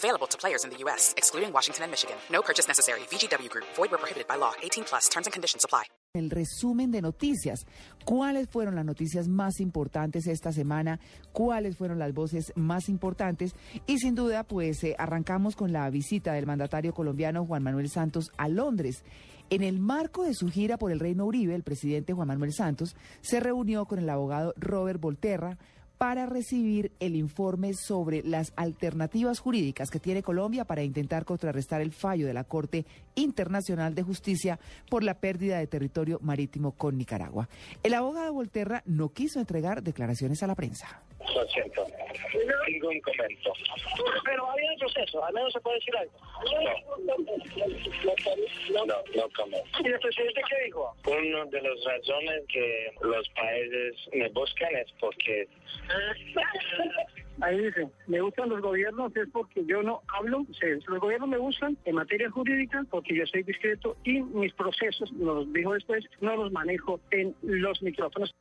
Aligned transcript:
Available 0.00 0.26
to 0.28 0.38
players 0.38 0.64
in 0.64 0.70
the 0.70 0.78
U.S., 0.84 1.12
excluding 1.18 1.52
Washington 1.52 1.84
and 1.84 1.90
Michigan. 1.90 2.16
No 2.32 2.40
purchase 2.40 2.66
necessary. 2.66 3.00
VGW 3.10 3.50
Group. 3.50 3.66
Void 3.76 3.90
where 3.90 3.98
prohibited 3.98 4.26
by 4.26 4.36
law. 4.36 4.52
18 4.62 4.84
plus. 4.84 5.10
Terms 5.10 5.26
and 5.26 5.32
conditions 5.34 5.62
apply. 5.62 5.84
El 6.14 6.30
resumen 6.30 6.90
de 6.90 7.02
noticias. 7.02 7.66
¿Cuáles 8.06 8.48
fueron 8.48 8.76
las 8.76 8.86
noticias 8.86 9.28
más 9.28 9.60
importantes 9.60 10.26
esta 10.26 10.52
semana? 10.52 11.00
¿Cuáles 11.32 11.76
fueron 11.76 11.98
las 11.98 12.14
voces 12.14 12.50
más 12.56 12.88
importantes? 12.88 13.54
Y 13.86 13.98
sin 13.98 14.14
duda, 14.14 14.42
pues 14.42 14.82
eh, 14.84 14.96
arrancamos 14.98 15.54
con 15.54 15.70
la 15.70 15.90
visita 15.90 16.32
del 16.32 16.46
mandatario 16.46 16.94
colombiano 16.94 17.44
Juan 17.44 17.62
Manuel 17.62 17.90
Santos 17.90 18.32
a 18.38 18.48
Londres. 18.48 19.04
En 19.50 19.62
el 19.62 19.80
marco 19.80 20.24
de 20.24 20.32
su 20.32 20.48
gira 20.48 20.78
por 20.78 20.92
el 20.92 21.00
Reino 21.00 21.26
Uribe, 21.26 21.54
el 21.54 21.62
presidente 21.62 22.14
Juan 22.14 22.28
Manuel 22.28 22.54
Santos 22.54 22.96
se 23.20 23.38
reunió 23.38 23.84
con 23.84 23.98
el 23.98 24.08
abogado 24.08 24.54
Robert 24.56 25.00
Volterra 25.00 25.58
para 26.00 26.24
recibir 26.24 26.92
el 26.98 27.14
informe 27.14 27.74
sobre 27.74 28.22
las 28.22 28.54
alternativas 28.56 29.38
jurídicas 29.38 29.90
que 29.90 30.00
tiene 30.00 30.22
Colombia 30.22 30.64
para 30.64 30.82
intentar 30.82 31.26
contrarrestar 31.26 31.82
el 31.82 31.92
fallo 31.92 32.26
de 32.26 32.32
la 32.32 32.44
Corte 32.44 32.86
Internacional 33.16 33.94
de 33.94 34.02
Justicia 34.02 34.58
por 34.88 35.04
la 35.04 35.12
pérdida 35.12 35.58
de 35.58 35.66
territorio 35.66 36.18
marítimo 36.22 36.72
con 36.72 36.96
Nicaragua. 36.96 37.50
El 37.82 37.92
abogado 37.92 38.32
Volterra 38.32 38.82
no 38.86 39.10
quiso 39.10 39.40
entregar 39.40 39.82
declaraciones 39.82 40.42
a 40.42 40.46
la 40.46 40.54
prensa. 40.54 41.02
Lo 41.34 41.46
siento, 41.48 41.86
ningún 42.68 43.00
comento. 43.00 43.52
Pero 44.24 44.50
había 44.50 44.72
un 44.72 44.78
proceso, 44.78 45.24
al 45.24 45.34
menos 45.34 45.52
se 45.52 45.60
puede 45.60 45.76
decir 45.76 45.96
algo. 45.96 46.12
No, 48.72 48.86
no, 48.86 48.94
no 49.14 49.28
comento. 49.36 49.68
¿Y 49.84 49.86
el 49.86 50.00
presidente 50.00 50.42
qué 50.48 50.64
dijo? 50.64 50.94
Una 51.06 51.44
de 51.46 51.62
las 51.62 51.84
razones 51.84 52.42
que 52.52 52.92
los 53.02 53.28
países 53.30 53.94
me 54.12 54.28
buscan 54.30 54.74
es 54.76 54.90
porque 54.98 55.48
Ahí 57.42 57.58
dice, 57.58 57.88
me 58.06 58.20
gustan 58.20 58.50
los 58.50 58.60
gobiernos 58.60 59.16
es 59.16 59.28
porque 59.32 59.64
yo 59.64 59.82
no 59.82 60.02
hablo, 60.08 60.44
o 60.48 60.54
sea, 60.54 60.68
los 60.86 61.00
gobiernos 61.00 61.28
me 61.28 61.38
buscan 61.38 61.76
en 61.86 61.94
materia 61.94 62.30
jurídica 62.30 62.84
porque 62.90 63.14
yo 63.14 63.26
soy 63.26 63.42
discreto 63.44 63.96
y 64.04 64.20
mis 64.20 64.52
procesos, 64.52 65.10
los 65.12 65.50
dijo 65.52 65.72
después, 65.72 66.04
no 66.20 66.36
los 66.36 66.52
manejo 66.52 67.00
en 67.10 67.34
los 67.42 67.80
micrófonos. 67.82 68.34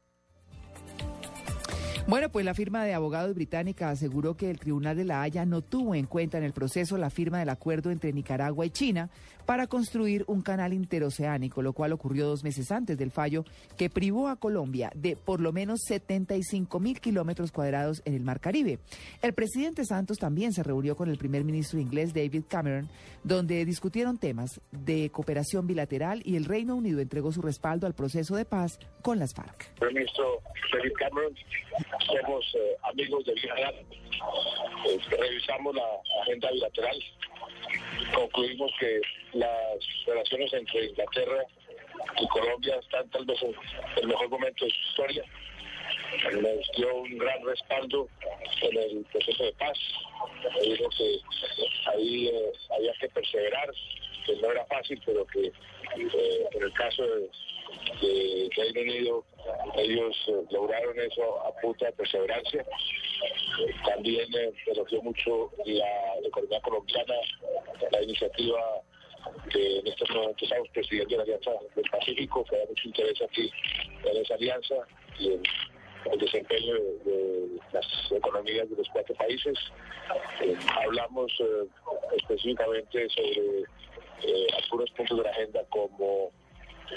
Bueno, 2.09 2.29
pues 2.31 2.43
la 2.43 2.55
firma 2.55 2.83
de 2.83 2.95
abogados 2.95 3.35
británica 3.35 3.91
aseguró 3.91 4.35
que 4.35 4.49
el 4.49 4.57
Tribunal 4.57 4.97
de 4.97 5.05
la 5.05 5.21
Haya 5.21 5.45
no 5.45 5.61
tuvo 5.61 5.93
en 5.93 6.07
cuenta 6.07 6.39
en 6.39 6.43
el 6.43 6.53
proceso 6.53 6.97
la 6.97 7.11
firma 7.11 7.37
del 7.37 7.49
acuerdo 7.49 7.91
entre 7.91 8.11
Nicaragua 8.11 8.65
y 8.65 8.71
China 8.71 9.11
para 9.45 9.67
construir 9.67 10.25
un 10.27 10.41
canal 10.41 10.73
interoceánico, 10.73 11.61
lo 11.61 11.73
cual 11.73 11.91
ocurrió 11.91 12.27
dos 12.27 12.43
meses 12.43 12.71
antes 12.71 12.97
del 12.97 13.11
fallo 13.11 13.45
que 13.77 13.91
privó 13.91 14.27
a 14.27 14.37
Colombia 14.37 14.91
de 14.95 15.15
por 15.17 15.39
lo 15.39 15.51
menos 15.51 15.81
75 15.87 16.79
mil 16.79 16.99
kilómetros 16.99 17.51
cuadrados 17.51 18.01
en 18.05 18.15
el 18.15 18.23
Mar 18.23 18.39
Caribe. 18.39 18.79
El 19.21 19.33
presidente 19.33 19.85
Santos 19.85 20.17
también 20.17 20.51
se 20.51 20.63
reunió 20.63 20.95
con 20.95 21.09
el 21.09 21.17
primer 21.19 21.43
ministro 21.43 21.79
inglés 21.79 22.11
David 22.11 22.45
Cameron, 22.47 22.89
donde 23.23 23.65
discutieron 23.65 24.17
temas 24.17 24.61
de 24.71 25.11
cooperación 25.11 25.67
bilateral 25.67 26.23
y 26.25 26.37
el 26.37 26.45
Reino 26.45 26.75
Unido 26.75 27.01
entregó 27.01 27.31
su 27.31 27.43
respaldo 27.43 27.85
al 27.85 27.93
proceso 27.93 28.35
de 28.35 28.45
paz 28.45 28.79
con 29.03 29.19
las 29.19 29.35
FARC. 29.35 29.71
ministro 29.91 30.41
David 30.73 30.93
Cameron 30.97 31.33
somos 32.05 32.55
eh, 32.55 32.75
amigos 32.83 33.25
de 33.25 33.35
real. 33.35 33.75
Eh, 34.87 34.99
revisamos 35.09 35.75
la 35.75 35.85
agenda 36.21 36.51
bilateral. 36.51 36.99
Concluimos 38.13 38.71
que 38.79 39.01
las 39.33 40.05
relaciones 40.05 40.53
entre 40.53 40.85
Inglaterra 40.85 41.45
y 42.19 42.27
Colombia 42.27 42.75
están 42.81 43.09
tal 43.09 43.25
vez 43.25 43.41
en 43.43 43.55
el 43.97 44.07
mejor 44.07 44.29
momento 44.29 44.65
de 44.65 44.71
su 44.71 44.89
historia. 44.89 45.23
Nos 46.33 46.71
dio 46.75 46.95
un 46.95 47.17
gran 47.17 47.43
respaldo 47.45 48.07
en 48.61 48.77
el 48.77 49.05
proceso 49.11 49.43
de 49.43 49.53
paz. 49.53 49.77
Dijo 50.63 50.89
que 50.97 51.19
ahí 51.91 52.27
eh, 52.27 52.51
había 52.75 52.93
que 52.99 53.09
perseverar, 53.09 53.69
que 54.25 54.35
no 54.37 54.51
era 54.51 54.65
fácil, 54.65 55.01
pero 55.05 55.25
que 55.27 55.47
eh, 55.47 56.47
en 56.51 56.63
el 56.63 56.73
caso 56.73 57.03
de, 57.03 57.29
de 58.01 58.49
Reino 58.55 58.81
Unido 58.81 59.25
ellos 59.75 60.15
eh, 60.27 60.43
lograron 60.51 60.99
eso 60.99 61.45
a 61.45 61.53
punta 61.61 61.85
de 61.85 61.91
perseverancia. 61.93 62.61
Eh, 62.61 63.73
También 63.85 64.27
eh, 64.35 64.51
elogió 64.67 65.01
mucho 65.01 65.51
la 65.65 66.27
economía 66.27 66.61
colombiana, 66.61 67.15
la 67.91 68.01
iniciativa 68.03 68.59
que 69.51 69.79
en 69.79 69.87
estos 69.87 70.09
momentos 70.11 70.43
estamos 70.43 70.69
presidiendo 70.69 71.17
la 71.17 71.23
Alianza 71.23 71.51
del 71.75 71.89
Pacífico, 71.89 72.43
que 72.45 72.57
da 72.57 72.65
mucho 72.67 72.87
interés 72.87 73.21
aquí 73.21 73.51
en 74.05 74.17
esa 74.17 74.33
alianza 74.35 74.75
y 75.19 75.33
en 75.33 75.43
el 76.11 76.19
desempeño 76.19 76.73
de, 77.05 77.59
las 77.73 77.85
economías 78.11 78.69
de 78.69 78.75
los 78.75 78.87
cuatro 78.89 79.13
países. 79.15 79.57
Eh, 80.41 80.57
hablamos 80.85 81.31
eh, 81.39 81.67
específicamente 82.17 83.09
sobre 83.09 83.61
eh, 84.23 84.47
algunos 84.63 84.89
puntos 84.91 85.17
de 85.17 85.23
la 85.23 85.29
agenda 85.31 85.61
como 85.69 86.31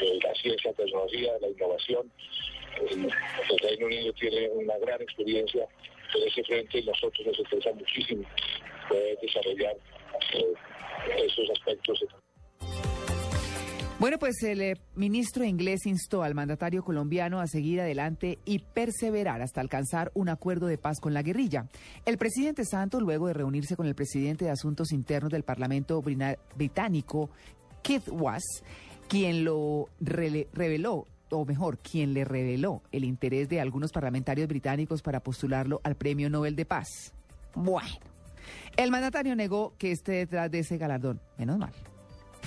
eh, 0.00 0.18
la 0.22 0.34
ciencia, 0.34 0.70
la 0.70 0.76
tecnología, 0.76 1.32
la 1.40 1.48
innovación. 1.48 2.10
El, 2.90 3.10
Reino 3.60 3.86
Unido 3.86 4.12
tiene 4.14 4.48
una 4.50 4.76
gran 4.78 5.00
experiencia 5.02 5.66
en 6.14 6.28
ese 6.28 6.42
frente 6.44 6.78
y 6.78 6.84
nosotros 6.84 7.26
nos 7.26 7.38
interesa 7.38 7.72
muchísimo 7.72 8.24
poder 8.88 9.18
desarrollar 9.20 9.76
eh, 10.34 10.54
esos 11.26 11.50
aspectos. 11.50 12.04
Bueno, 14.02 14.18
pues 14.18 14.42
el 14.42 14.60
eh, 14.62 14.74
ministro 14.96 15.44
inglés 15.44 15.86
instó 15.86 16.24
al 16.24 16.34
mandatario 16.34 16.82
colombiano 16.82 17.38
a 17.38 17.46
seguir 17.46 17.80
adelante 17.80 18.40
y 18.44 18.58
perseverar 18.58 19.42
hasta 19.42 19.60
alcanzar 19.60 20.10
un 20.14 20.28
acuerdo 20.28 20.66
de 20.66 20.76
paz 20.76 20.98
con 20.98 21.14
la 21.14 21.22
guerrilla. 21.22 21.68
El 22.04 22.18
presidente 22.18 22.64
Santos, 22.64 23.00
luego 23.00 23.28
de 23.28 23.34
reunirse 23.34 23.76
con 23.76 23.86
el 23.86 23.94
presidente 23.94 24.44
de 24.44 24.50
Asuntos 24.50 24.90
Internos 24.90 25.30
del 25.30 25.44
Parlamento 25.44 26.02
británico, 26.02 27.30
Keith 27.84 28.08
Was, 28.08 28.42
quien 29.12 29.44
lo 29.44 29.90
reveló 30.00 31.06
o 31.28 31.44
mejor, 31.44 31.76
quien 31.76 32.14
le 32.14 32.24
reveló 32.24 32.80
el 32.92 33.04
interés 33.04 33.46
de 33.46 33.60
algunos 33.60 33.92
parlamentarios 33.92 34.48
británicos 34.48 35.02
para 35.02 35.20
postularlo 35.20 35.82
al 35.84 35.96
Premio 35.96 36.30
Nobel 36.30 36.56
de 36.56 36.64
Paz. 36.64 37.12
Bueno, 37.54 37.90
el 38.74 38.90
mandatario 38.90 39.36
negó 39.36 39.74
que 39.76 39.92
esté 39.92 40.12
detrás 40.12 40.50
de 40.50 40.60
ese 40.60 40.78
galardón. 40.78 41.20
Menos 41.36 41.58
mal. 41.58 41.74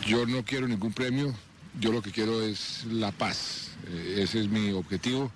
Yo 0.07 0.25
no 0.25 0.43
quiero 0.43 0.67
ningún 0.67 0.91
premio, 0.91 1.35
yo 1.79 1.91
lo 1.91 2.01
que 2.01 2.09
quiero 2.09 2.41
es 2.41 2.83
la 2.85 3.11
paz. 3.11 3.69
Eh, 3.87 4.21
ese 4.23 4.39
es 4.39 4.49
mi 4.49 4.71
objetivo. 4.71 5.31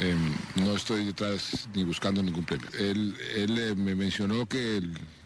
Eh, 0.00 0.16
no 0.56 0.74
estoy 0.74 1.04
detrás 1.04 1.68
ni 1.76 1.84
buscando 1.84 2.24
ningún 2.24 2.44
premio. 2.44 2.68
Él, 2.76 3.14
eh, 3.20 3.74
me 3.76 3.94
mencionó 3.94 4.46
que 4.46 4.82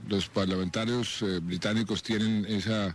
los 0.07 0.29
parlamentarios 0.29 1.23
eh, 1.23 1.41
británicos 1.41 2.03
tienen 2.03 2.45
esa 2.45 2.95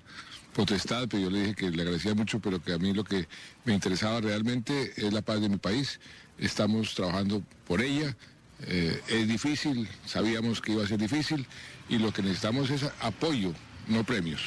potestad, 0.56 1.08
pero 1.10 1.24
yo 1.24 1.30
le 1.30 1.40
dije 1.40 1.56
que 1.56 1.70
le 1.70 1.82
agradecía 1.82 2.16
mucho, 2.16 2.40
pero 2.40 2.62
que 2.62 2.72
a 2.74 2.78
mí 2.78 2.94
lo 2.94 3.04
que 3.04 3.28
me 3.66 3.74
interesaba 3.74 4.22
realmente 4.22 4.94
es 4.96 5.12
la 5.14 5.22
paz 5.22 5.42
de 5.42 5.50
mi 5.50 5.58
país. 5.58 6.00
Estamos 6.40 6.96
trabajando 6.96 7.44
por 7.68 7.82
ella. 7.82 8.16
Eh, 8.62 9.02
es 9.10 9.28
difícil, 9.28 9.88
sabíamos 10.06 10.62
que 10.62 10.72
iba 10.72 10.84
a 10.84 10.88
ser 10.88 10.98
difícil 10.98 11.46
y 11.90 11.98
lo 11.98 12.14
que 12.14 12.22
necesitamos 12.22 12.70
es 12.70 12.86
apoyo, 13.02 13.52
no 13.88 14.06
premios. 14.06 14.42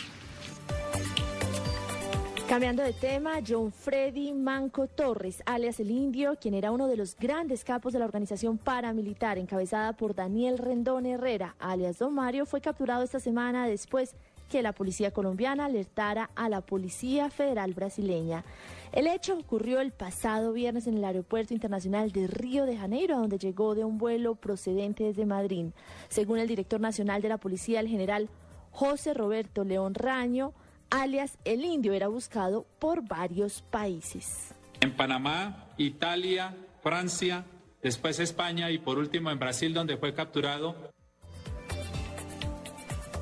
Cambiando 2.48 2.82
de 2.82 2.94
tema, 2.94 3.32
John 3.46 3.70
Freddy 3.70 4.32
Manco 4.32 4.86
Torres, 4.86 5.42
alias 5.44 5.80
el 5.80 5.90
Indio, 5.90 6.38
quien 6.40 6.54
era 6.54 6.70
uno 6.70 6.88
de 6.88 6.96
los 6.96 7.14
grandes 7.14 7.62
capos 7.62 7.92
de 7.92 7.98
la 7.98 8.06
organización 8.06 8.56
paramilitar 8.56 9.36
encabezada 9.36 9.92
por 9.92 10.14
Daniel 10.14 10.56
Rendón 10.56 11.04
Herrera, 11.04 11.54
alias 11.58 11.98
Don 11.98 12.14
Mario, 12.14 12.46
fue 12.46 12.62
capturado 12.62 13.02
esta 13.02 13.20
semana 13.20 13.66
después 13.66 14.14
que 14.48 14.62
la 14.62 14.72
policía 14.72 15.10
colombiana 15.10 15.66
alertara 15.66 16.30
a 16.34 16.48
la 16.48 16.60
Policía 16.60 17.30
Federal 17.30 17.74
brasileña. 17.74 18.44
El 18.92 19.06
hecho 19.06 19.38
ocurrió 19.38 19.80
el 19.80 19.92
pasado 19.92 20.52
viernes 20.52 20.86
en 20.86 20.96
el 20.96 21.04
Aeropuerto 21.04 21.54
Internacional 21.54 22.10
de 22.10 22.26
Río 22.26 22.64
de 22.64 22.76
Janeiro, 22.76 23.18
donde 23.18 23.38
llegó 23.38 23.74
de 23.74 23.84
un 23.84 23.98
vuelo 23.98 24.34
procedente 24.34 25.04
desde 25.04 25.26
Madrid. 25.26 25.66
Según 26.08 26.38
el 26.38 26.48
director 26.48 26.80
nacional 26.80 27.20
de 27.22 27.28
la 27.28 27.38
policía, 27.38 27.80
el 27.80 27.88
general 27.88 28.28
José 28.70 29.14
Roberto 29.14 29.64
León 29.64 29.94
Raño, 29.94 30.52
alias 30.90 31.38
El 31.44 31.64
Indio, 31.64 31.92
era 31.92 32.08
buscado 32.08 32.66
por 32.78 33.06
varios 33.06 33.62
países. 33.62 34.54
En 34.80 34.96
Panamá, 34.96 35.66
Italia, 35.76 36.56
Francia, 36.82 37.44
después 37.82 38.18
España 38.20 38.70
y 38.70 38.78
por 38.78 38.98
último 38.98 39.30
en 39.30 39.38
Brasil, 39.38 39.74
donde 39.74 39.96
fue 39.96 40.14
capturado. 40.14 40.76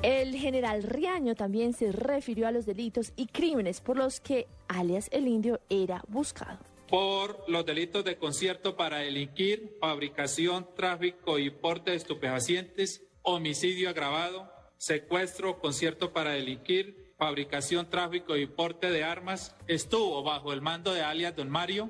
El 0.03 0.35
general 0.35 0.83
Riaño 0.83 1.33
también 1.33 1.73
se 1.73 1.91
refirió 1.91 2.47
a 2.47 2.51
los 2.51 2.65
delitos 2.65 3.13
y 3.15 3.25
crímenes 3.25 3.81
por 3.81 3.97
los 3.97 4.19
que 4.19 4.47
alias 4.67 5.09
el 5.11 5.27
indio, 5.27 5.59
era 5.69 6.03
buscado. 6.07 6.59
Por 6.87 7.43
los 7.49 7.65
delitos 7.65 8.05
de 8.05 8.17
concierto 8.17 8.77
para 8.77 8.99
delinquir, 8.99 9.75
fabricación, 9.81 10.67
tráfico 10.75 11.39
y 11.39 11.49
porte 11.49 11.91
de 11.91 11.97
estupefacientes, 11.97 13.03
homicidio 13.23 13.89
agravado, 13.89 14.49
secuestro, 14.77 15.59
concierto 15.59 16.13
para 16.13 16.31
delinquir, 16.31 17.13
fabricación, 17.17 17.89
tráfico 17.89 18.37
y 18.37 18.45
porte 18.45 18.91
de 18.91 19.03
armas, 19.03 19.55
estuvo 19.67 20.21
bajo 20.23 20.53
el 20.53 20.61
mando 20.61 20.93
de 20.93 21.01
alias 21.01 21.35
Don 21.35 21.49
Mario. 21.49 21.89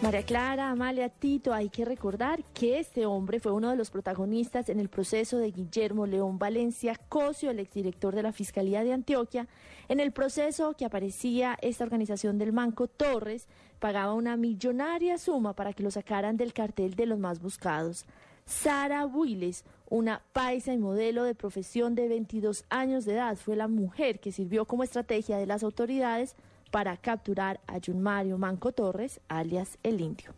María 0.00 0.22
Clara, 0.22 0.70
Amalia, 0.70 1.08
Tito, 1.08 1.52
hay 1.52 1.70
que 1.70 1.84
recordar 1.84 2.44
que 2.54 2.78
este 2.78 3.04
hombre 3.04 3.40
fue 3.40 3.50
uno 3.50 3.68
de 3.68 3.76
los 3.76 3.90
protagonistas 3.90 4.68
en 4.68 4.78
el 4.78 4.88
proceso 4.88 5.38
de 5.38 5.50
Guillermo 5.50 6.06
León 6.06 6.38
Valencia 6.38 6.94
Cosio, 7.08 7.50
el 7.50 7.58
exdirector 7.58 8.14
de 8.14 8.22
la 8.22 8.32
Fiscalía 8.32 8.84
de 8.84 8.92
Antioquia. 8.92 9.48
En 9.88 9.98
el 9.98 10.12
proceso 10.12 10.74
que 10.74 10.84
aparecía 10.84 11.58
esta 11.62 11.82
organización 11.82 12.38
del 12.38 12.52
Manco 12.52 12.86
Torres, 12.86 13.48
pagaba 13.80 14.14
una 14.14 14.36
millonaria 14.36 15.18
suma 15.18 15.54
para 15.54 15.72
que 15.72 15.82
lo 15.82 15.90
sacaran 15.90 16.36
del 16.36 16.52
cartel 16.52 16.94
de 16.94 17.06
los 17.06 17.18
más 17.18 17.40
buscados. 17.40 18.06
Sara 18.46 19.04
Builes, 19.04 19.64
una 19.90 20.22
paisa 20.32 20.72
y 20.72 20.78
modelo 20.78 21.24
de 21.24 21.34
profesión 21.34 21.96
de 21.96 22.06
22 22.06 22.64
años 22.70 23.04
de 23.04 23.14
edad, 23.14 23.36
fue 23.36 23.56
la 23.56 23.66
mujer 23.66 24.20
que 24.20 24.30
sirvió 24.30 24.64
como 24.64 24.84
estrategia 24.84 25.38
de 25.38 25.46
las 25.46 25.64
autoridades 25.64 26.36
para 26.70 26.96
capturar 26.96 27.60
a 27.66 27.78
Jun 27.84 28.00
Mario 28.00 28.38
Manco 28.38 28.72
Torres, 28.72 29.20
alias 29.28 29.78
El 29.82 30.00
Indio. 30.00 30.32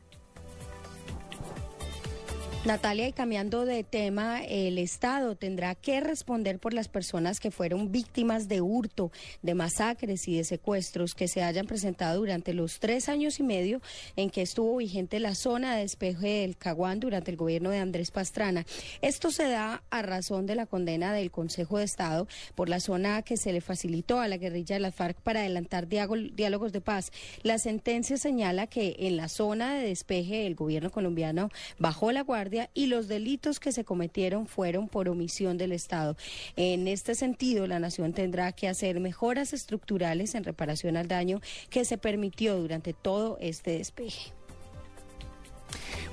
Natalia, 2.67 3.09
y 3.09 3.13
cambiando 3.15 3.65
de 3.65 3.85
tema, 3.85 4.45
el 4.45 4.77
Estado 4.77 5.35
tendrá 5.35 5.75
que 5.75 5.99
responder 6.01 6.59
por 6.59 6.75
las 6.75 6.89
personas 6.89 7.41
que 7.41 7.51
fueron 7.51 7.91
víctimas 7.91 8.49
de 8.49 8.61
hurto, 8.61 9.11
de 9.41 9.55
masacres 9.55 10.29
y 10.29 10.37
de 10.37 10.45
secuestros 10.45 11.15
que 11.15 11.27
se 11.27 11.43
hayan 11.43 11.67
presentado 11.67 12.21
durante 12.21 12.53
los 12.53 12.79
tres 12.79 13.09
años 13.09 13.41
y 13.41 13.45
medio 13.45 13.81
en 14.15 14.29
que 14.29 14.43
estuvo 14.43 14.77
vigente 14.77 15.21
la 15.21 15.35
zona 15.35 15.75
de 15.75 15.81
despeje 15.81 16.43
del 16.43 16.59
Caguán 16.59 17.01
durante 17.01 17.31
el 17.31 17.39
gobierno 17.39 17.71
de 17.71 17.79
Andrés 17.79 18.11
Pastrana. 18.11 18.67
Esto 19.01 19.31
se 19.31 19.49
da 19.49 19.83
a 19.89 20.03
razón 20.03 20.45
de 20.45 20.55
la 20.55 20.67
condena 20.67 21.15
del 21.15 21.31
Consejo 21.31 21.79
de 21.79 21.85
Estado 21.85 22.29
por 22.55 22.69
la 22.69 22.81
zona 22.81 23.23
que 23.23 23.39
se 23.39 23.55
le 23.55 23.63
facilitó 23.63 24.21
a 24.21 24.29
la 24.29 24.37
guerrilla 24.37 24.77
de 24.77 24.81
la 24.81 24.93
FARC 24.93 25.17
para 25.23 25.41
adelantar 25.41 25.89
diálogos 25.89 26.73
de 26.73 26.83
paz. 26.83 27.11
La 27.43 27.57
sentencia 27.57 28.19
señala 28.19 28.67
que 28.67 28.97
en 28.99 29.17
la 29.17 29.31
zona 29.31 29.77
de 29.77 29.89
despeje 29.89 30.47
el 30.47 30.57
gobierno 30.57 30.91
colombiano 30.91 31.49
bajó 31.79 32.13
la 32.13 32.21
guardia 32.21 32.50
y 32.75 32.87
los 32.87 33.09
delitos 33.09 33.61
que 33.61 33.73
se 33.73 33.85
cometieron 33.85 34.47
fueron 34.47 34.89
por 34.89 35.09
omisión 35.09 35.59
del 35.59 35.73
Estado. 35.73 36.17
En 36.57 36.89
este 36.89 37.15
sentido, 37.15 37.67
la 37.67 37.79
Nación 37.79 38.13
tendrá 38.13 38.53
que 38.53 38.69
hacer 38.69 39.01
mejoras 39.01 39.53
estructurales 39.53 40.35
en 40.35 40.45
reparación 40.45 40.97
al 40.97 41.09
daño 41.09 41.41
que 41.69 41.85
se 41.85 41.99
permitió 41.99 42.57
durante 42.57 42.93
todo 42.93 43.39
este 43.41 43.79
despeje. 43.79 44.33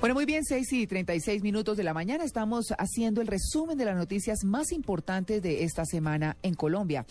Bueno, 0.00 0.14
muy 0.14 0.26
bien, 0.26 0.44
6 0.44 0.72
y 0.74 0.86
36 0.86 1.42
minutos 1.42 1.76
de 1.76 1.82
la 1.82 1.92
mañana 1.92 2.22
estamos 2.22 2.72
haciendo 2.78 3.20
el 3.20 3.26
resumen 3.26 3.76
de 3.76 3.84
las 3.84 3.96
noticias 3.96 4.44
más 4.44 4.70
importantes 4.70 5.42
de 5.42 5.64
esta 5.64 5.84
semana 5.84 6.36
en 6.42 6.54
Colombia. 6.54 7.04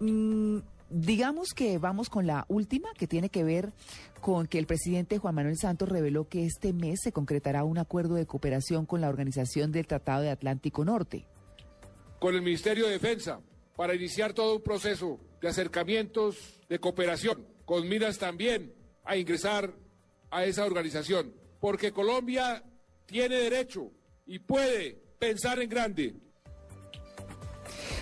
Mm, 0.00 0.58
digamos 0.94 1.54
que 1.54 1.78
vamos 1.78 2.08
con 2.08 2.26
la 2.26 2.44
última, 2.48 2.92
que 2.94 3.08
tiene 3.08 3.28
que 3.28 3.42
ver 3.42 3.72
con 4.20 4.46
que 4.46 4.60
el 4.60 4.66
presidente 4.66 5.18
Juan 5.18 5.34
Manuel 5.34 5.58
Santos 5.58 5.88
reveló 5.88 6.28
que 6.28 6.46
este 6.46 6.72
mes 6.72 7.00
se 7.02 7.10
concretará 7.10 7.64
un 7.64 7.78
acuerdo 7.78 8.14
de 8.14 8.26
cooperación 8.26 8.86
con 8.86 9.00
la 9.00 9.08
Organización 9.08 9.72
del 9.72 9.88
Tratado 9.88 10.22
de 10.22 10.30
Atlántico 10.30 10.84
Norte. 10.84 11.26
Con 12.20 12.36
el 12.36 12.42
Ministerio 12.42 12.86
de 12.86 12.92
Defensa, 12.92 13.40
para 13.74 13.94
iniciar 13.94 14.34
todo 14.34 14.54
un 14.56 14.62
proceso 14.62 15.18
de 15.40 15.48
acercamientos, 15.48 16.60
de 16.68 16.78
cooperación, 16.78 17.44
con 17.64 17.88
miras 17.88 18.18
también 18.18 18.72
a 19.02 19.16
ingresar 19.16 19.74
a 20.30 20.44
esa 20.44 20.64
organización, 20.64 21.34
porque 21.60 21.90
Colombia 21.90 22.62
tiene 23.04 23.34
derecho 23.34 23.90
y 24.26 24.38
puede 24.38 25.02
pensar 25.18 25.60
en 25.60 25.68
grande. 25.68 26.14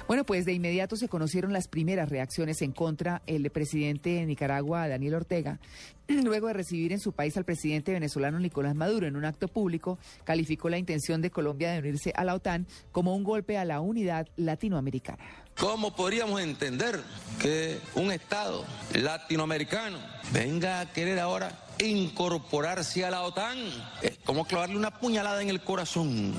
Bueno, 0.08 0.24
pues 0.24 0.44
de 0.44 0.52
inmediato 0.52 0.96
se 0.96 1.08
conocieron 1.08 1.52
las 1.52 1.68
primeras 1.68 2.08
reacciones 2.08 2.60
en 2.62 2.72
contra 2.72 3.22
el 3.26 3.48
presidente 3.50 4.10
de 4.10 4.26
Nicaragua, 4.26 4.88
Daniel 4.88 5.14
Ortega, 5.14 5.58
luego 6.08 6.48
de 6.48 6.52
recibir 6.52 6.92
en 6.92 7.00
su 7.00 7.12
país 7.12 7.36
al 7.36 7.44
presidente 7.44 7.92
venezolano 7.92 8.38
Nicolás 8.38 8.74
Maduro 8.74 9.06
en 9.06 9.16
un 9.16 9.24
acto 9.24 9.48
público, 9.48 9.98
calificó 10.24 10.68
la 10.68 10.78
intención 10.78 11.22
de 11.22 11.30
Colombia 11.30 11.72
de 11.72 11.78
unirse 11.78 12.12
a 12.16 12.24
la 12.24 12.34
OTAN 12.34 12.66
como 12.90 13.14
un 13.14 13.24
golpe 13.24 13.58
a 13.58 13.64
la 13.64 13.80
unidad 13.80 14.28
latinoamericana. 14.36 15.24
¿Cómo 15.56 15.94
podríamos 15.94 16.40
entender 16.40 17.00
que 17.40 17.78
un 17.94 18.10
Estado 18.10 18.64
latinoamericano 18.94 19.98
venga 20.32 20.80
a 20.80 20.92
querer 20.92 21.18
ahora 21.18 21.66
incorporarse 21.78 23.04
a 23.04 23.10
la 23.10 23.22
OTAN? 23.22 23.58
Es 24.02 24.18
como 24.24 24.46
clavarle 24.46 24.76
una 24.76 24.98
puñalada 24.98 25.42
en 25.42 25.50
el 25.50 25.62
corazón. 25.62 26.34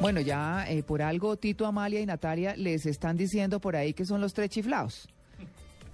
Bueno, 0.00 0.20
ya 0.20 0.66
eh, 0.68 0.82
por 0.82 1.02
algo 1.02 1.36
Tito, 1.36 1.66
Amalia 1.66 2.00
y 2.00 2.06
Natalia 2.06 2.54
les 2.56 2.86
están 2.86 3.16
diciendo 3.16 3.60
por 3.60 3.76
ahí 3.76 3.94
que 3.94 4.04
son 4.04 4.20
los 4.20 4.34
tres 4.34 4.50
chiflados. 4.50 5.08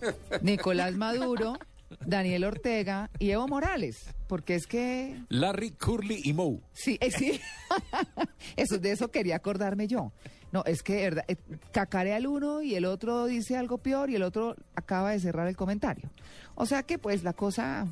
Nicolás 0.43 0.95
Maduro, 0.95 1.57
Daniel 2.05 2.45
Ortega 2.45 3.11
y 3.19 3.31
Evo 3.31 3.47
Morales, 3.49 4.07
porque 4.27 4.57
es 4.57 4.67
que... 4.67 5.23
Larry, 5.29 5.71
Curly 5.71 6.21
y 6.25 6.33
Moe. 6.33 6.61
Sí, 6.73 6.99
eh, 7.01 7.11
sí. 7.11 7.41
eso, 8.57 8.79
de 8.79 8.91
eso 8.91 9.11
quería 9.11 9.37
acordarme 9.37 9.87
yo. 9.87 10.13
No, 10.51 10.63
es 10.67 10.83
que 10.83 10.97
verdad, 10.97 11.25
eh, 11.29 11.37
cacarea 11.73 12.19
el 12.19 12.27
uno 12.27 12.61
y 12.61 12.75
el 12.75 12.85
otro 12.85 13.27
dice 13.27 13.57
algo 13.57 13.79
peor 13.79 14.11
y 14.11 14.17
el 14.17 14.23
otro 14.23 14.57
acaba 14.75 15.13
de 15.13 15.21
cerrar 15.21 15.49
el 15.49 15.57
comentario. 15.57 16.11
O 16.55 16.67
sea 16.67 16.83
que 16.83 16.99
pues 16.99 17.23
la 17.23 17.33
cosa 17.33 17.87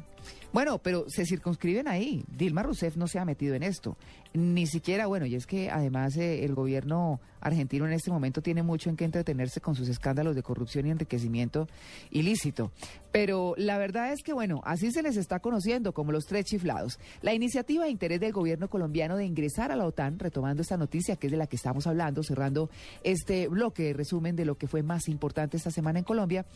bueno, 0.52 0.78
pero 0.78 1.04
se 1.08 1.24
circunscriben 1.24 1.86
ahí. 1.86 2.24
Dilma 2.28 2.62
Rousseff 2.62 2.96
no 2.96 3.06
se 3.06 3.18
ha 3.18 3.24
metido 3.24 3.54
en 3.54 3.62
esto. 3.62 3.96
Ni 4.32 4.66
siquiera, 4.66 5.06
bueno, 5.06 5.26
y 5.26 5.34
es 5.34 5.46
que 5.46 5.70
además 5.70 6.16
eh, 6.16 6.44
el 6.44 6.54
gobierno 6.54 7.20
argentino 7.40 7.86
en 7.86 7.92
este 7.92 8.10
momento 8.10 8.42
tiene 8.42 8.62
mucho 8.62 8.90
en 8.90 8.96
que 8.96 9.04
entretenerse 9.04 9.60
con 9.60 9.74
sus 9.74 9.88
escándalos 9.88 10.36
de 10.36 10.42
corrupción 10.42 10.86
y 10.86 10.90
enriquecimiento 10.90 11.68
ilícito. 12.10 12.70
Pero 13.12 13.54
la 13.56 13.78
verdad 13.78 14.12
es 14.12 14.22
que, 14.22 14.32
bueno, 14.32 14.60
así 14.64 14.92
se 14.92 15.02
les 15.02 15.16
está 15.16 15.40
conociendo 15.40 15.92
como 15.92 16.12
los 16.12 16.26
tres 16.26 16.44
chiflados. 16.44 16.98
La 17.22 17.34
iniciativa 17.34 17.84
de 17.84 17.90
interés 17.90 18.20
del 18.20 18.32
gobierno 18.32 18.68
colombiano 18.68 19.16
de 19.16 19.24
ingresar 19.24 19.72
a 19.72 19.76
la 19.76 19.86
OTAN, 19.86 20.18
retomando 20.18 20.62
esta 20.62 20.76
noticia 20.76 21.16
que 21.16 21.26
es 21.26 21.30
de 21.30 21.36
la 21.36 21.46
que 21.46 21.56
estamos 21.56 21.86
hablando, 21.86 22.22
cerrando 22.22 22.70
este 23.02 23.48
bloque 23.48 23.84
de 23.84 23.92
resumen 23.94 24.36
de 24.36 24.44
lo 24.44 24.56
que 24.56 24.68
fue 24.68 24.82
más 24.82 25.08
importante 25.08 25.56
esta 25.56 25.70
semana 25.70 25.98
en 25.98 26.04
Colombia, 26.04 26.46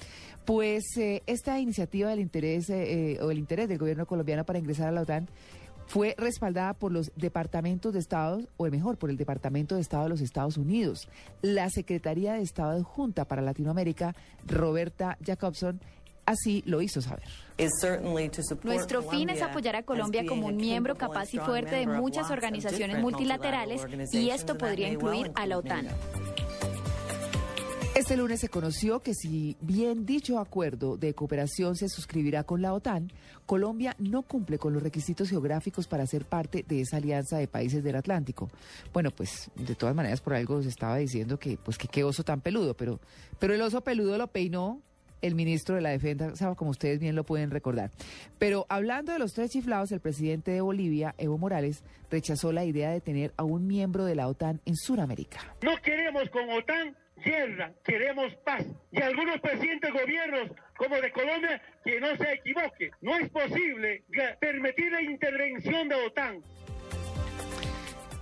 pues 0.44 0.84
eh, 0.96 1.22
esta 1.26 1.58
iniciativa 1.58 2.10
del 2.10 2.20
interés 2.20 2.70
eh, 2.70 3.19
o 3.20 3.31
el 3.31 3.38
interés 3.38 3.53
del 3.56 3.78
gobierno 3.78 4.06
colombiano 4.06 4.44
para 4.44 4.58
ingresar 4.58 4.88
a 4.88 4.93
la 4.93 5.02
OTAN 5.02 5.29
fue 5.86 6.14
respaldada 6.17 6.74
por 6.74 6.93
los 6.93 7.12
departamentos 7.17 7.93
de 7.93 7.98
Estado, 7.98 8.40
o 8.56 8.64
mejor, 8.67 8.96
por 8.96 9.10
el 9.10 9.17
Departamento 9.17 9.74
de 9.74 9.81
Estado 9.81 10.05
de 10.05 10.08
los 10.10 10.20
Estados 10.20 10.56
Unidos. 10.56 11.08
La 11.43 11.69
Secretaría 11.70 12.34
de 12.34 12.43
Estado 12.43 12.82
Junta 12.84 13.24
para 13.24 13.43
Latinoamérica, 13.43 14.14
Roberta 14.46 15.19
Jacobson, 15.24 15.81
así 16.26 16.62
lo 16.67 16.81
hizo 16.81 17.00
saber. 17.00 17.29
Nuestro 18.62 19.02
fin 19.02 19.31
es 19.31 19.43
apoyar 19.43 19.76
a 19.76 19.82
Colombia 19.82 20.24
como 20.26 20.46
un 20.46 20.56
miembro 20.56 20.96
capaz 20.96 21.34
y 21.34 21.38
fuerte 21.38 21.76
de 21.76 21.86
muchas 21.86 22.31
organizaciones 22.31 23.00
multilaterales 23.00 23.86
y 24.12 24.31
esto 24.31 24.56
podría 24.56 24.88
incluir 24.88 25.31
a 25.34 25.46
la 25.46 25.58
OTAN. 25.58 25.88
Este 27.94 28.17
lunes 28.17 28.41
se 28.41 28.48
conoció 28.48 28.98
que 28.98 29.15
si 29.15 29.56
bien 29.60 30.05
dicho 30.05 30.41
acuerdo 30.41 30.96
de 30.96 31.15
cooperación 31.15 31.77
se 31.77 31.89
suscribirá 31.89 32.43
con 32.43 32.60
la 32.60 32.72
OTAN, 32.72 33.13
Colombia 33.46 33.94
no 34.01 34.22
cumple 34.22 34.58
con 34.58 34.72
los 34.72 34.82
requisitos 34.82 35.31
geográficos 35.31 35.86
para 35.86 36.05
ser 36.05 36.24
parte 36.24 36.65
de 36.67 36.81
esa 36.81 36.96
alianza 36.96 37.39
de 37.39 37.46
países 37.46 37.84
del 37.84 37.94
Atlántico. 37.94 38.51
Bueno, 38.93 39.13
pues 39.13 39.48
de 39.55 39.77
todas 39.77 39.94
maneras 39.94 40.20
por 40.20 40.34
algo 40.34 40.60
se 40.60 40.70
estaba 40.70 40.96
diciendo 40.96 41.39
que 41.39 41.56
pues 41.56 41.79
que 41.79 41.86
qué 41.86 42.03
oso 42.03 42.24
tan 42.24 42.41
peludo, 42.41 42.74
pero 42.74 42.98
pero 43.39 43.55
el 43.55 43.63
oso 43.63 43.81
peludo 43.82 44.19
lo 44.19 44.27
peinó 44.27 44.82
el 45.22 45.36
ministro 45.36 45.77
de 45.77 45.81
la 45.81 45.91
Defensa, 45.91 46.55
como 46.56 46.72
ustedes 46.72 46.98
bien 46.98 47.15
lo 47.15 47.24
pueden 47.24 47.53
recordar. 47.53 47.93
Pero 48.39 48.67
hablando 48.69 49.13
de 49.13 49.20
los 49.20 49.34
tres 49.34 49.53
chiflados, 49.53 49.93
el 49.93 50.01
presidente 50.01 50.51
de 50.51 50.60
Bolivia, 50.60 51.15
Evo 51.17 51.39
Morales, 51.39 51.84
rechazó 52.10 52.51
la 52.51 52.65
idea 52.65 52.91
de 52.91 53.01
tener 53.01 53.32
a 53.36 53.44
un 53.44 53.69
miembro 53.69 54.05
de 54.05 54.17
la 54.17 54.27
OTAN 54.27 54.60
en 54.67 54.74
Sudamérica. 54.74 55.41
No 55.63 55.77
queremos 55.81 56.29
con 56.31 56.51
OTAN 56.51 56.94
guerra, 57.16 57.72
queremos 57.84 58.34
paz. 58.44 58.64
Y 58.90 59.00
algunos 59.00 59.40
presidentes 59.40 59.92
de 59.92 60.00
gobiernos 60.00 60.50
como 60.76 60.96
de 60.96 61.12
Colombia, 61.12 61.62
que 61.84 62.00
no 62.00 62.16
se 62.16 62.32
equivoque, 62.32 62.90
no 63.00 63.16
es 63.16 63.28
posible 63.30 64.02
permitir 64.40 64.92
la 64.92 65.02
intervención 65.02 65.88
de 65.88 65.94
OTAN. 65.94 66.42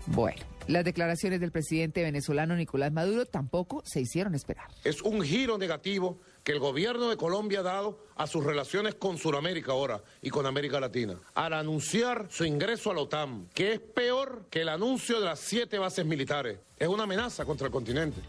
Bueno. 0.07 0.53
Las 0.69 0.85
declaraciones 0.85 1.41
del 1.41 1.51
presidente 1.51 2.03
venezolano 2.03 2.55
Nicolás 2.55 2.93
Maduro 2.93 3.27
tampoco 3.27 3.83
se 3.85 4.01
hicieron 4.01 4.37
esperar. 4.37 4.69
Es 4.85 5.03
un 5.03 5.21
giro 5.23 5.59
negativo 5.59 6.21
que 6.45 6.53
el 6.53 6.61
gobierno 6.61 7.09
de 7.09 7.17
Colombia 7.17 7.61
ha 7.61 7.65
dado 7.65 7.99
a 8.15 8.29
sus 8.29 8.45
relaciones 8.45 8.95
con 8.95 9.19
Sudamérica 9.19 9.73
ahora 9.73 10.03
y 10.21 10.31
con 10.31 10.47
América 10.47 10.79
Latina, 10.79 11.19
al 11.35 11.55
anunciar 11.55 12.29
su 12.31 12.45
ingreso 12.45 12.93
a 12.93 12.95
la 12.95 13.01
OTAN, 13.01 13.49
que 13.55 13.73
es 13.73 13.81
peor 13.81 14.47
que 14.51 14.61
el 14.61 14.69
anuncio 14.69 15.19
de 15.19 15.27
las 15.27 15.41
siete 15.41 15.79
bases 15.79 16.07
militares. 16.07 16.59
Es 16.79 16.89
una 16.89 17.05
amenaza 17.05 17.45
contra 17.45 17.67
el 17.67 17.73
continente. 17.73 18.21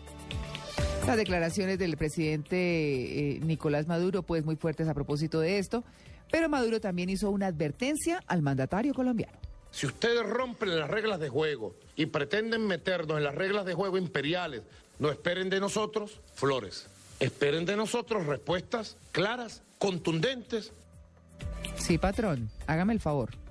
Las 1.05 1.17
declaraciones 1.17 1.77
del 1.77 1.97
presidente 1.97 2.55
eh, 2.57 3.39
Nicolás 3.41 3.87
Maduro, 3.87 4.23
pues 4.23 4.45
muy 4.45 4.55
fuertes 4.55 4.87
a 4.87 4.93
propósito 4.93 5.41
de 5.41 5.57
esto, 5.59 5.83
pero 6.31 6.47
Maduro 6.47 6.79
también 6.79 7.09
hizo 7.09 7.29
una 7.29 7.47
advertencia 7.47 8.23
al 8.25 8.41
mandatario 8.41 8.93
colombiano. 8.93 9.37
Si 9.69 9.85
ustedes 9.85 10.25
rompen 10.25 10.79
las 10.79 10.89
reglas 10.89 11.19
de 11.19 11.29
juego 11.29 11.75
y 11.95 12.05
pretenden 12.05 12.65
meternos 12.67 13.17
en 13.17 13.23
las 13.25 13.35
reglas 13.35 13.65
de 13.65 13.73
juego 13.73 13.97
imperiales, 13.97 14.61
no 14.97 15.11
esperen 15.11 15.49
de 15.49 15.59
nosotros 15.59 16.21
flores, 16.35 16.87
esperen 17.19 17.65
de 17.65 17.75
nosotros 17.75 18.25
respuestas 18.25 18.95
claras, 19.11 19.61
contundentes. 19.79 20.71
Sí, 21.75 21.97
patrón, 21.97 22.49
hágame 22.65 22.93
el 22.93 23.01
favor. 23.01 23.42